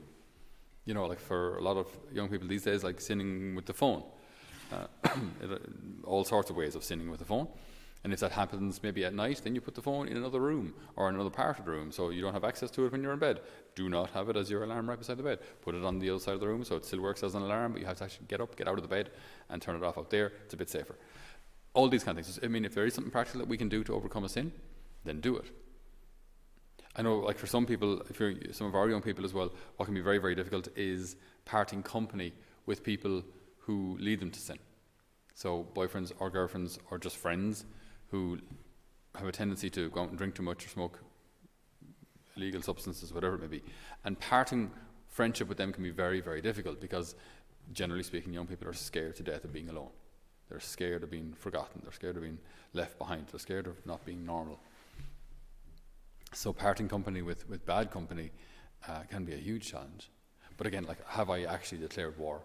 You 0.84 0.94
know, 0.94 1.06
like 1.06 1.20
for 1.20 1.56
a 1.56 1.62
lot 1.62 1.76
of 1.76 1.86
young 2.12 2.28
people 2.28 2.48
these 2.48 2.64
days, 2.64 2.84
like 2.84 3.00
sinning 3.00 3.54
with 3.54 3.66
the 3.66 3.74
phone. 3.74 4.02
uh, 4.72 4.86
uh, 5.04 5.56
all 6.04 6.24
sorts 6.24 6.50
of 6.50 6.56
ways 6.56 6.74
of 6.74 6.84
sinning 6.84 7.10
with 7.10 7.18
the 7.18 7.24
phone. 7.24 7.48
And 8.02 8.14
if 8.14 8.20
that 8.20 8.32
happens 8.32 8.82
maybe 8.82 9.04
at 9.04 9.12
night, 9.12 9.42
then 9.44 9.54
you 9.54 9.60
put 9.60 9.74
the 9.74 9.82
phone 9.82 10.08
in 10.08 10.16
another 10.16 10.40
room 10.40 10.72
or 10.96 11.08
in 11.08 11.14
another 11.14 11.30
part 11.30 11.58
of 11.58 11.66
the 11.66 11.70
room 11.70 11.92
so 11.92 12.08
you 12.08 12.22
don't 12.22 12.32
have 12.32 12.44
access 12.44 12.70
to 12.72 12.86
it 12.86 12.92
when 12.92 13.02
you're 13.02 13.12
in 13.12 13.18
bed. 13.18 13.40
Do 13.74 13.90
not 13.90 14.10
have 14.10 14.30
it 14.30 14.36
as 14.36 14.50
your 14.50 14.64
alarm 14.64 14.88
right 14.88 14.98
beside 14.98 15.18
the 15.18 15.22
bed. 15.22 15.40
Put 15.60 15.74
it 15.74 15.84
on 15.84 15.98
the 15.98 16.08
other 16.08 16.18
side 16.18 16.34
of 16.34 16.40
the 16.40 16.48
room 16.48 16.64
so 16.64 16.76
it 16.76 16.86
still 16.86 17.00
works 17.02 17.22
as 17.22 17.34
an 17.34 17.42
alarm, 17.42 17.72
but 17.72 17.80
you 17.80 17.86
have 17.86 17.98
to 17.98 18.04
actually 18.04 18.26
get 18.26 18.40
up, 18.40 18.56
get 18.56 18.68
out 18.68 18.76
of 18.76 18.82
the 18.82 18.88
bed, 18.88 19.10
and 19.50 19.60
turn 19.60 19.76
it 19.76 19.82
off 19.82 19.98
out 19.98 20.08
there. 20.08 20.32
It's 20.44 20.54
a 20.54 20.56
bit 20.56 20.70
safer. 20.70 20.96
All 21.74 21.88
these 21.88 22.02
kind 22.02 22.18
of 22.18 22.24
things. 22.24 22.40
I 22.42 22.48
mean, 22.48 22.64
if 22.64 22.74
there 22.74 22.86
is 22.86 22.94
something 22.94 23.10
practical 23.10 23.40
that 23.40 23.48
we 23.48 23.58
can 23.58 23.68
do 23.68 23.84
to 23.84 23.94
overcome 23.94 24.24
a 24.24 24.30
sin, 24.30 24.52
then 25.04 25.20
do 25.20 25.36
it. 25.36 25.50
I 26.96 27.02
know, 27.02 27.18
like 27.18 27.38
for 27.38 27.46
some 27.46 27.66
people, 27.66 28.00
if 28.08 28.18
you're 28.18 28.34
some 28.52 28.66
of 28.66 28.74
our 28.74 28.88
young 28.88 29.02
people 29.02 29.24
as 29.24 29.34
well, 29.34 29.52
what 29.76 29.84
can 29.84 29.94
be 29.94 30.00
very, 30.00 30.18
very 30.18 30.34
difficult 30.34 30.68
is 30.74 31.16
parting 31.44 31.82
company 31.82 32.32
with 32.66 32.82
people 32.82 33.22
who 33.58 33.96
lead 34.00 34.20
them 34.20 34.30
to 34.30 34.40
sin. 34.40 34.58
So, 35.34 35.66
boyfriends 35.74 36.12
or 36.18 36.30
girlfriends 36.30 36.78
or 36.90 36.98
just 36.98 37.16
friends 37.16 37.64
who 38.10 38.38
have 39.14 39.26
a 39.26 39.32
tendency 39.32 39.70
to 39.70 39.90
go 39.90 40.02
out 40.02 40.08
and 40.10 40.18
drink 40.18 40.34
too 40.34 40.42
much 40.42 40.66
or 40.66 40.68
smoke 40.68 41.00
illegal 42.36 42.62
substances, 42.62 43.12
whatever 43.12 43.34
it 43.36 43.40
may 43.40 43.46
be. 43.46 43.62
And 44.04 44.18
parting 44.18 44.70
friendship 45.08 45.48
with 45.48 45.58
them 45.58 45.72
can 45.72 45.82
be 45.82 45.90
very, 45.90 46.20
very 46.20 46.40
difficult 46.40 46.80
because, 46.80 47.14
generally 47.72 48.02
speaking, 48.02 48.32
young 48.32 48.46
people 48.46 48.68
are 48.68 48.72
scared 48.72 49.16
to 49.16 49.22
death 49.22 49.44
of 49.44 49.52
being 49.52 49.68
alone. 49.68 49.90
They're 50.48 50.60
scared 50.60 51.02
of 51.02 51.10
being 51.10 51.32
forgotten. 51.32 51.80
They're 51.82 51.92
scared 51.92 52.16
of 52.16 52.22
being 52.22 52.38
left 52.72 52.98
behind. 52.98 53.26
They're 53.28 53.38
scared 53.38 53.66
of 53.66 53.84
not 53.86 54.04
being 54.04 54.24
normal. 54.24 54.58
So, 56.32 56.52
parting 56.52 56.88
company 56.88 57.22
with, 57.22 57.48
with 57.48 57.64
bad 57.66 57.90
company 57.90 58.30
uh, 58.88 59.02
can 59.08 59.24
be 59.24 59.32
a 59.34 59.36
huge 59.36 59.70
challenge. 59.70 60.10
But 60.56 60.66
again, 60.66 60.84
like, 60.84 61.04
have 61.08 61.30
I 61.30 61.44
actually 61.44 61.78
declared 61.78 62.18
war 62.18 62.42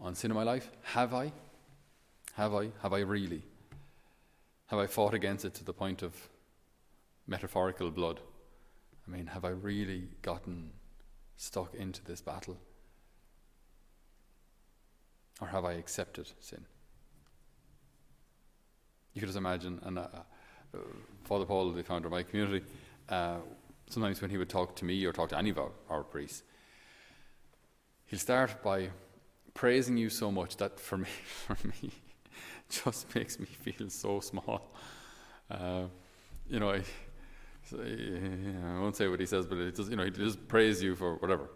on 0.00 0.14
sin 0.14 0.30
in 0.30 0.36
my 0.36 0.42
life? 0.42 0.70
Have 0.82 1.14
I? 1.14 1.32
Have 2.34 2.54
I? 2.54 2.70
Have 2.82 2.92
I 2.92 3.00
really? 3.00 3.42
Have 4.70 4.78
I 4.78 4.86
fought 4.86 5.14
against 5.14 5.44
it 5.44 5.52
to 5.54 5.64
the 5.64 5.72
point 5.72 6.00
of 6.00 6.14
metaphorical 7.26 7.90
blood? 7.90 8.20
I 9.04 9.10
mean, 9.10 9.26
have 9.26 9.44
I 9.44 9.48
really 9.48 10.04
gotten 10.22 10.70
stuck 11.36 11.74
into 11.74 12.04
this 12.04 12.20
battle? 12.20 12.56
Or 15.40 15.48
have 15.48 15.64
I 15.64 15.72
accepted 15.72 16.30
sin? 16.38 16.64
You 19.12 19.20
could 19.20 19.26
just 19.26 19.38
imagine, 19.38 19.80
and 19.82 19.98
uh, 19.98 20.02
uh, 20.72 20.78
Father 21.24 21.46
Paul, 21.46 21.72
the 21.72 21.82
founder 21.82 22.06
of 22.06 22.12
my 22.12 22.22
community, 22.22 22.64
uh, 23.08 23.38
sometimes 23.88 24.22
when 24.22 24.30
he 24.30 24.38
would 24.38 24.48
talk 24.48 24.76
to 24.76 24.84
me 24.84 25.04
or 25.04 25.12
talk 25.12 25.30
to 25.30 25.38
any 25.38 25.50
of 25.50 25.58
our, 25.58 25.72
our 25.88 26.04
priests, 26.04 26.44
he'll 28.06 28.20
start 28.20 28.62
by 28.62 28.90
praising 29.52 29.96
you 29.96 30.10
so 30.10 30.30
much 30.30 30.58
that 30.58 30.78
for 30.78 30.98
me, 30.98 31.08
for 31.24 31.56
me, 31.66 31.90
just 32.68 33.14
makes 33.14 33.38
me 33.38 33.46
feel 33.46 33.88
so 33.88 34.20
small. 34.20 34.74
Uh, 35.50 35.84
you 36.48 36.60
know, 36.60 36.70
I, 36.70 36.82
I 37.72 38.80
won't 38.80 38.96
say 38.96 39.08
what 39.08 39.20
he 39.20 39.26
says, 39.26 39.46
but 39.46 39.58
it 39.58 39.74
does, 39.74 39.88
you 39.88 39.96
know, 39.96 40.04
he 40.04 40.10
just 40.10 40.46
praise 40.48 40.82
you 40.82 40.94
for 40.94 41.16
whatever. 41.16 41.50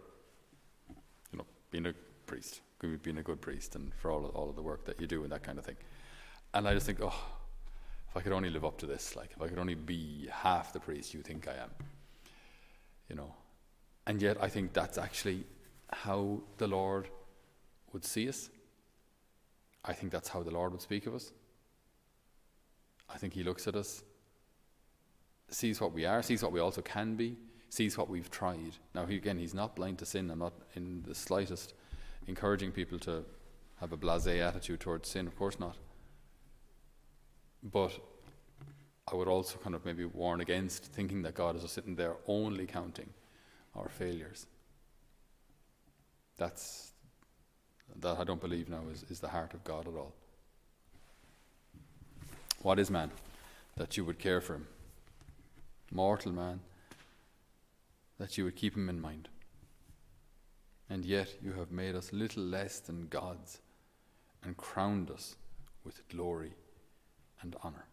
You 1.31 1.39
know, 1.39 1.45
being 1.71 1.85
a 1.87 1.93
priest, 2.25 2.61
being 3.01 3.17
a 3.17 3.23
good 3.23 3.41
priest, 3.41 3.75
and 3.75 3.93
for 3.95 4.11
all 4.11 4.25
of, 4.25 4.35
all 4.35 4.49
of 4.49 4.55
the 4.55 4.61
work 4.61 4.85
that 4.85 4.99
you 4.99 5.07
do 5.07 5.23
and 5.23 5.31
that 5.31 5.43
kind 5.43 5.57
of 5.57 5.65
thing. 5.65 5.77
And 6.53 6.67
I 6.67 6.73
just 6.73 6.85
think, 6.85 6.99
oh, 7.01 7.13
if 8.09 8.17
I 8.17 8.21
could 8.21 8.31
only 8.31 8.49
live 8.49 8.63
up 8.63 8.77
to 8.79 8.85
this, 8.85 9.15
like 9.15 9.31
if 9.35 9.41
I 9.41 9.47
could 9.47 9.59
only 9.59 9.75
be 9.75 10.29
half 10.31 10.71
the 10.71 10.79
priest 10.79 11.13
you 11.13 11.21
think 11.21 11.47
I 11.47 11.55
am, 11.55 11.71
you 13.09 13.15
know. 13.15 13.33
And 14.07 14.21
yet, 14.21 14.37
I 14.41 14.49
think 14.49 14.73
that's 14.73 14.97
actually 14.97 15.45
how 15.91 16.41
the 16.57 16.67
Lord 16.67 17.09
would 17.91 18.05
see 18.05 18.29
us 18.29 18.49
I 19.85 19.93
think 19.93 20.11
that's 20.11 20.29
how 20.29 20.41
the 20.43 20.51
Lord 20.51 20.71
would 20.71 20.81
speak 20.81 21.05
of 21.05 21.13
us. 21.13 21.31
I 23.07 23.17
think 23.17 23.33
He 23.33 23.43
looks 23.43 23.67
at 23.67 23.75
us, 23.75 24.03
sees 25.49 25.79
what 25.79 25.93
we 25.93 26.05
are, 26.05 26.23
sees 26.23 26.41
what 26.41 26.51
we 26.51 26.59
also 26.59 26.81
can 26.81 27.15
be, 27.15 27.37
sees 27.69 27.97
what 27.97 28.09
we've 28.09 28.31
tried. 28.31 28.77
Now, 28.95 29.03
again, 29.03 29.37
He's 29.37 29.53
not 29.53 29.75
blind 29.75 29.99
to 29.99 30.05
sin. 30.05 30.31
I'm 30.31 30.39
not 30.39 30.53
in 30.75 31.03
the 31.07 31.13
slightest 31.13 31.75
encouraging 32.27 32.71
people 32.71 32.97
to 32.99 33.23
have 33.79 33.91
a 33.91 33.97
blase 33.97 34.27
attitude 34.27 34.79
towards 34.79 35.07
sin, 35.07 35.27
of 35.27 35.37
course 35.37 35.59
not. 35.59 35.77
But 37.61 37.99
I 39.11 39.15
would 39.15 39.27
also 39.27 39.59
kind 39.59 39.75
of 39.75 39.85
maybe 39.85 40.05
warn 40.05 40.41
against 40.41 40.85
thinking 40.85 41.21
that 41.23 41.35
God 41.35 41.55
is 41.55 41.61
just 41.61 41.75
sitting 41.75 41.95
there 41.95 42.15
only 42.27 42.65
counting 42.65 43.09
our 43.75 43.89
failures. 43.89 44.47
That's 46.37 46.94
that 48.05 48.19
I 48.19 48.23
don't 48.23 48.39
believe 48.39 48.69
now 48.69 48.83
is, 48.93 49.03
is 49.09 49.19
the 49.19 49.29
heart 49.29 49.55
of 49.55 49.63
God 49.63 49.87
at 49.87 49.95
all. 49.95 50.13
What 52.61 52.77
is 52.77 52.91
man 52.91 53.09
that 53.77 53.97
you 53.97 54.05
would 54.05 54.19
care 54.19 54.41
for 54.41 54.53
him? 54.53 54.67
Mortal 55.91 56.31
man, 56.31 56.59
that 58.19 58.37
you 58.37 58.43
would 58.43 58.55
keep 58.55 58.75
him 58.75 58.89
in 58.89 59.01
mind. 59.01 59.27
And 60.87 61.03
yet 61.03 61.33
you 61.41 61.53
have 61.53 61.71
made 61.71 61.95
us 61.95 62.13
little 62.13 62.43
less 62.43 62.79
than 62.79 63.07
gods 63.07 63.59
and 64.43 64.55
crowned 64.55 65.09
us 65.09 65.35
with 65.83 66.07
glory 66.07 66.53
and 67.41 67.55
honour. 67.63 67.87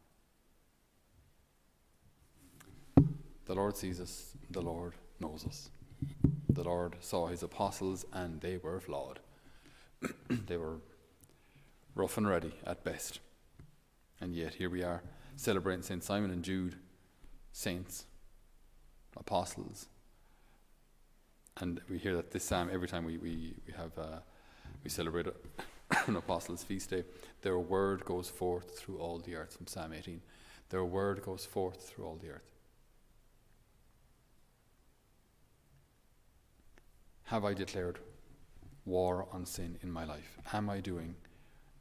The 3.46 3.54
Lord 3.54 3.78
sees 3.78 3.98
us, 3.98 4.34
the 4.50 4.60
Lord 4.60 4.92
knows 5.20 5.46
us. 5.46 5.70
The 6.50 6.64
Lord 6.64 6.96
saw 7.00 7.28
his 7.28 7.42
apostles 7.42 8.04
and 8.12 8.42
they 8.42 8.58
were 8.58 8.78
flawed. 8.78 9.20
They 10.28 10.56
were 10.56 10.78
rough 11.94 12.16
and 12.16 12.28
ready 12.28 12.54
at 12.66 12.84
best. 12.84 13.20
And 14.20 14.34
yet, 14.34 14.54
here 14.54 14.70
we 14.70 14.82
are 14.82 15.02
celebrating 15.36 15.82
St. 15.82 16.02
Simon 16.02 16.30
and 16.30 16.44
Jude, 16.44 16.76
saints, 17.52 18.06
apostles. 19.16 19.86
And 21.58 21.80
we 21.90 21.98
hear 21.98 22.16
that 22.16 22.30
this 22.30 22.48
time, 22.48 22.70
every 22.72 22.88
time 22.88 23.04
we, 23.04 23.18
we, 23.18 23.54
we 23.66 23.72
have 23.76 23.98
uh, 23.98 24.18
we 24.82 24.90
celebrate 24.90 25.26
an 26.06 26.16
apostles' 26.16 26.64
feast 26.64 26.90
day, 26.90 27.04
their 27.42 27.58
word 27.58 28.04
goes 28.04 28.28
forth 28.28 28.78
through 28.78 28.98
all 28.98 29.18
the 29.18 29.34
earth, 29.36 29.56
from 29.56 29.66
Psalm 29.66 29.92
18. 29.92 30.20
Their 30.70 30.84
word 30.84 31.22
goes 31.22 31.44
forth 31.44 31.88
through 31.88 32.06
all 32.06 32.16
the 32.16 32.30
earth. 32.30 32.50
Have 37.24 37.44
I 37.44 37.54
declared 37.54 37.98
war 38.84 39.26
on 39.32 39.46
sin 39.46 39.78
in 39.82 39.90
my 39.90 40.04
life? 40.04 40.38
Am 40.52 40.68
I 40.68 40.80
doing 40.80 41.14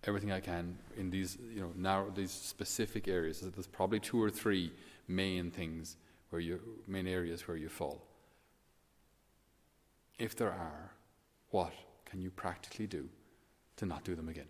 everything 0.03 0.31
I 0.31 0.39
can 0.39 0.77
in 0.97 1.09
these, 1.09 1.37
you 1.53 1.61
know, 1.61 1.71
narrow 1.75 2.11
these 2.11 2.31
specific 2.31 3.07
areas? 3.07 3.41
There's 3.41 3.67
probably 3.67 3.99
two 3.99 4.21
or 4.21 4.29
three 4.29 4.71
main 5.07 5.51
things 5.51 5.97
where 6.29 6.41
you, 6.41 6.59
main 6.87 7.07
areas 7.07 7.47
where 7.47 7.57
you 7.57 7.69
fall. 7.69 8.01
If 10.17 10.35
there 10.35 10.51
are, 10.51 10.91
what 11.49 11.73
can 12.05 12.21
you 12.21 12.29
practically 12.29 12.87
do 12.87 13.09
to 13.77 13.85
not 13.85 14.03
do 14.03 14.15
them 14.15 14.29
again? 14.29 14.47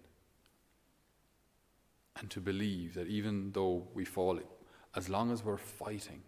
And 2.20 2.30
to 2.32 2.40
believe 2.40 2.94
that 2.96 3.08
even 3.08 3.52
though 3.54 3.88
we 3.94 4.06
fall, 4.06 4.40
as 4.96 5.10
long 5.10 5.32
as 5.32 5.44
we're 5.44 5.58
fighting, 5.58 6.22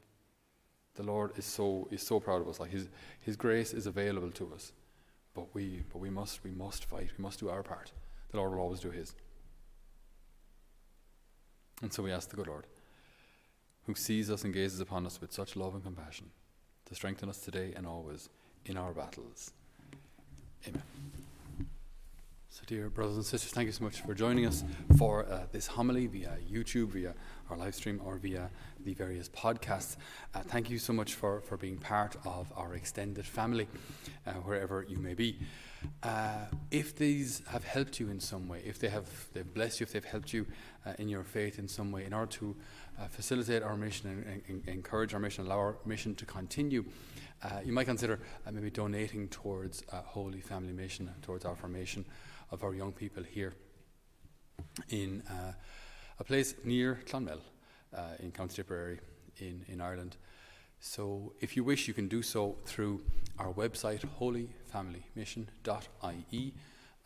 the 0.96 1.04
Lord 1.04 1.38
is 1.38 1.46
so 1.46 1.88
is 1.92 2.02
so 2.02 2.20
proud 2.20 2.42
of 2.42 2.48
us. 2.48 2.60
Like 2.60 2.72
His 2.72 2.88
His 3.20 3.36
grace 3.36 3.74
is 3.74 3.86
available 3.86 4.32
to 4.32 4.54
us. 4.54 4.72
But 5.34 5.54
we, 5.54 5.84
but 5.92 6.00
we 6.00 6.10
must, 6.10 6.44
we 6.44 6.52
must 6.52 6.86
fight. 6.86 7.10
We 7.18 7.22
must 7.22 7.40
do 7.40 7.50
our 7.50 7.64
part. 7.64 7.92
The 8.32 8.38
Lord 8.38 8.52
will 8.52 8.60
always 8.60 8.80
do 8.80 8.92
His. 8.92 9.16
And 11.82 11.92
so 11.92 12.04
we 12.04 12.12
ask 12.12 12.30
the 12.30 12.36
good 12.36 12.48
Lord, 12.48 12.68
who 13.86 13.96
sees 13.96 14.30
us 14.30 14.44
and 14.44 14.54
gazes 14.54 14.80
upon 14.80 15.06
us 15.06 15.20
with 15.20 15.34
such 15.34 15.56
love 15.56 15.74
and 15.74 15.84
compassion, 15.84 16.30
to 16.86 16.96
strengthen 16.96 17.30
us 17.30 17.40
today 17.40 17.74
and 17.76 17.86
always 17.86 18.30
in 18.66 18.78
our 18.78 18.94
battles. 18.94 19.52
Amen. 20.68 21.23
So, 22.54 22.62
dear 22.68 22.88
brothers 22.88 23.16
and 23.16 23.26
sisters, 23.26 23.52
thank 23.52 23.66
you 23.66 23.72
so 23.72 23.84
much 23.84 24.02
for 24.02 24.14
joining 24.14 24.46
us 24.46 24.64
for 24.96 25.26
uh, 25.26 25.48
this 25.52 25.66
homily 25.66 26.06
via 26.06 26.38
YouTube, 26.48 26.90
via 26.90 27.16
our 27.50 27.58
live 27.58 27.74
stream, 27.74 28.00
or 28.06 28.18
via 28.18 28.52
the 28.86 28.94
various 28.94 29.28
podcasts. 29.28 29.96
Uh, 30.36 30.42
thank 30.42 30.70
you 30.70 30.78
so 30.78 30.94
much 30.94 31.16
for, 31.16 31.42
for 31.42 31.58
being 31.58 31.78
part 31.78 32.16
of 32.28 32.54
our 32.56 32.76
extended 32.76 33.26
family, 33.26 33.68
uh, 34.28 34.34
wherever 34.34 34.86
you 34.88 35.00
may 35.00 35.16
be. 35.16 35.40
Uh, 36.04 36.46
if 36.70 36.96
these 36.96 37.42
have 37.48 37.64
helped 37.64 38.00
you 38.00 38.12
in 38.12 38.20
some 38.20 38.48
way, 38.48 38.62
if 38.64 38.78
they 38.78 38.90
have 38.90 39.10
they've 39.34 39.52
blessed 39.52 39.80
you, 39.80 39.86
if 39.86 39.94
they've 39.94 40.06
helped 40.06 40.32
you 40.32 40.46
uh, 40.86 40.94
in 41.00 41.10
your 41.10 41.24
faith 41.24 41.58
in 41.58 41.68
some 41.68 41.92
way, 41.92 42.06
in 42.06 42.14
order 42.14 42.32
to 42.34 42.56
uh, 43.02 43.08
facilitate 43.08 43.64
our 43.64 43.76
mission 43.76 44.12
and, 44.12 44.26
and, 44.28 44.44
and, 44.48 44.70
encourage 44.70 45.16
our 45.16 45.20
mission, 45.20 45.48
allow 45.48 45.58
our 45.58 45.78
mission 45.88 46.14
to 46.14 46.26
continue, 46.28 46.86
you 47.66 47.74
might 47.74 47.84
consider 47.84 48.20
maybe 48.50 48.70
donating 48.70 49.28
towards 49.28 49.84
Holy 49.92 50.40
Family 50.40 50.72
Mission, 50.72 51.10
towards 51.24 51.44
our 51.44 51.58
formation 51.58 52.06
of 52.54 52.64
our 52.64 52.74
young 52.76 52.94
people 52.94 53.24
here 53.24 53.54
in 54.90 55.24
uh, 55.30 55.54
a 56.20 56.24
place 56.24 56.54
near 56.64 57.00
Clonmel 57.08 57.40
uh, 57.96 58.02
in 58.20 58.32
County 58.32 58.56
Tipperary 58.56 59.00
in, 59.40 59.66
in 59.68 59.82
Ireland. 59.82 60.18
So 60.80 61.34
if 61.42 61.58
you 61.58 61.64
wish, 61.64 61.88
you 61.88 61.96
can 61.96 62.08
do 62.08 62.22
so 62.22 62.58
through 62.66 63.02
our 63.40 63.52
website, 63.54 64.04
holyfamilymission.ie. 64.20 66.54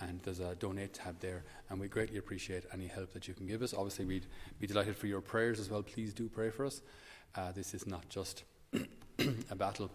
and 0.01 0.20
there's 0.24 0.42
a 0.42 0.56
donate 0.56 0.94
tab 0.94 1.22
there, 1.22 1.46
and 1.70 1.80
we 1.80 1.88
greatly 1.88 2.18
appreciate 2.18 2.66
any 2.74 2.88
help 2.88 3.13
that 3.13 3.25
you 3.27 3.34
can 3.34 3.48
give 3.48 3.62
us. 3.62 3.74
Obviously, 3.74 4.04
we'd 4.06 4.25
be 4.60 4.68
delighted 4.68 4.98
for 4.98 5.08
your 5.08 5.22
prayers 5.22 5.60
as 5.60 5.70
well. 5.70 5.82
Please 5.82 6.13
do 6.13 6.27
pray 6.27 6.50
for 6.50 6.66
us. 6.66 6.82
Uh, 7.36 7.54
this 7.54 7.74
is 7.74 7.88
not 7.88 8.10
just 8.10 8.44
a 9.50 9.56
battle 9.56 9.89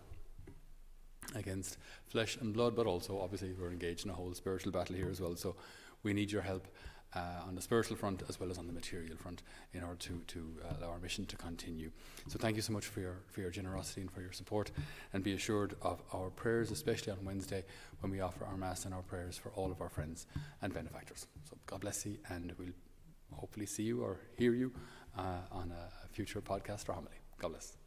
against 1.34 1.78
flesh 2.06 2.36
and 2.40 2.52
blood, 2.52 2.76
but 2.76 2.86
also 2.86 3.20
obviously 3.20 3.52
we're 3.52 3.70
engaged 3.70 4.04
in 4.04 4.10
a 4.10 4.14
whole 4.14 4.34
spiritual 4.34 4.72
battle 4.72 4.96
here 4.96 5.10
as 5.10 5.20
well. 5.20 5.36
So 5.36 5.56
we 6.02 6.12
need 6.12 6.30
your 6.30 6.42
help 6.42 6.66
uh, 7.14 7.46
on 7.46 7.54
the 7.54 7.60
spiritual 7.60 7.96
front 7.96 8.22
as 8.28 8.40
well 8.40 8.50
as 8.50 8.58
on 8.58 8.66
the 8.66 8.72
material 8.72 9.16
front 9.16 9.42
in 9.74 9.82
order 9.82 9.96
to, 9.96 10.22
to 10.26 10.54
allow 10.78 10.90
our 10.90 10.98
mission 10.98 11.26
to 11.26 11.36
continue. 11.36 11.90
So 12.28 12.38
thank 12.38 12.56
you 12.56 12.62
so 12.62 12.72
much 12.72 12.86
for 12.86 13.00
your, 13.00 13.16
for 13.28 13.40
your 13.40 13.50
generosity 13.50 14.00
and 14.00 14.10
for 14.10 14.22
your 14.22 14.32
support. 14.32 14.70
And 15.12 15.22
be 15.22 15.34
assured 15.34 15.74
of 15.82 16.02
our 16.12 16.30
prayers, 16.30 16.70
especially 16.70 17.12
on 17.12 17.24
Wednesday 17.24 17.64
when 18.00 18.10
we 18.10 18.20
offer 18.20 18.44
our 18.44 18.56
Mass 18.56 18.84
and 18.84 18.94
our 18.94 19.02
prayers 19.02 19.36
for 19.36 19.50
all 19.50 19.70
of 19.70 19.80
our 19.80 19.90
friends 19.90 20.26
and 20.62 20.72
benefactors. 20.72 21.26
So 21.48 21.56
God 21.66 21.80
bless 21.80 22.06
you, 22.06 22.16
and 22.28 22.52
we'll 22.58 22.68
hopefully 23.34 23.66
see 23.66 23.82
you 23.82 24.02
or 24.02 24.18
hear 24.36 24.54
you 24.54 24.72
uh, 25.16 25.40
on 25.50 25.72
a 25.72 26.08
future 26.08 26.40
podcast 26.40 26.88
or 26.88 26.94
homily. 26.94 27.16
God 27.38 27.48
bless. 27.48 27.81